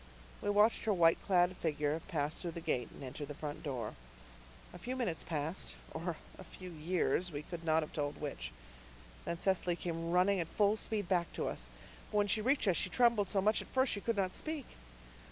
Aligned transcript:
We 0.41 0.49
watched 0.49 0.85
her 0.85 0.93
white 0.95 1.21
clad 1.21 1.55
figure 1.57 2.01
pass 2.07 2.39
through 2.39 2.53
the 2.57 2.59
gate 2.59 2.89
and 2.89 3.03
enter 3.03 3.23
the 3.23 3.35
front 3.35 3.61
door. 3.61 3.93
A 4.73 4.79
few 4.79 4.95
minutes 4.95 5.23
passed 5.23 5.75
or 5.93 6.17
a 6.39 6.43
few 6.43 6.71
years 6.71 7.31
we 7.31 7.43
could 7.43 7.63
not 7.63 7.83
have 7.83 7.93
told 7.93 8.19
which. 8.19 8.51
Then 9.25 9.37
Cecily 9.39 9.75
came 9.75 10.09
running 10.09 10.39
at 10.39 10.47
full 10.47 10.75
speed 10.75 11.07
back 11.07 11.31
to 11.33 11.47
us. 11.47 11.69
But 12.09 12.17
when 12.17 12.27
she 12.27 12.41
reached 12.41 12.67
us 12.67 12.77
she 12.77 12.89
trembled 12.89 13.29
so 13.29 13.41
much 13.43 13.59
that 13.59 13.67
at 13.67 13.73
first 13.75 13.93
she 13.93 14.01
could 14.01 14.17
not 14.17 14.33
speak. 14.33 14.65